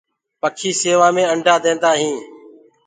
پکي 0.41 0.71
سيوآ 0.79 1.07
مي 1.15 1.23
انڊآ 1.33 1.55
ديندآ 1.63 1.91
هينٚ۔ 2.01 2.23